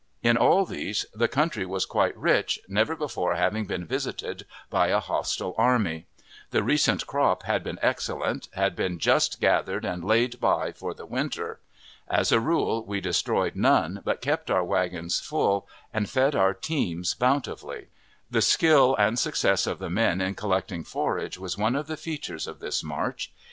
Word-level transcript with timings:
In 0.23 0.35
all 0.35 0.65
these 0.65 1.05
the 1.13 1.27
country 1.27 1.63
was 1.63 1.85
quite 1.85 2.17
rich, 2.17 2.59
never 2.67 2.95
before 2.95 3.35
having 3.35 3.67
been 3.67 3.85
visited 3.85 4.47
by 4.71 4.87
a 4.87 4.99
hostile 4.99 5.53
army; 5.59 6.07
the 6.49 6.63
recent 6.63 7.05
crop 7.05 7.43
had 7.43 7.63
been 7.63 7.77
excellent, 7.83 8.49
had 8.55 8.75
been 8.75 8.97
just 8.97 9.39
gathered 9.39 9.85
and 9.85 10.03
laid 10.03 10.39
by 10.39 10.71
for 10.71 10.95
the 10.95 11.05
winter. 11.05 11.59
As 12.09 12.31
a 12.31 12.39
rule, 12.39 12.83
we 12.83 12.99
destroyed 12.99 13.55
none, 13.55 14.01
but 14.03 14.21
kept 14.21 14.49
our 14.49 14.63
wagons 14.63 15.19
full, 15.19 15.67
and 15.93 16.09
fed 16.09 16.33
our 16.35 16.55
teams 16.55 17.13
bountifully. 17.13 17.89
The 18.31 18.41
skill 18.41 18.95
and 18.95 19.19
success 19.19 19.67
of 19.67 19.77
the 19.77 19.91
men 19.91 20.19
in 20.19 20.33
collecting 20.33 20.83
forage 20.83 21.37
was 21.37 21.59
one 21.59 21.75
of 21.75 21.85
the 21.85 21.95
features 21.95 22.47
of 22.47 22.57
this 22.59 22.83
march. 22.83 23.31